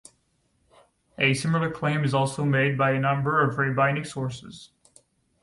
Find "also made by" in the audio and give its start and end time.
2.15-2.89